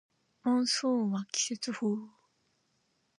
[0.41, 1.89] モンスーンは季節風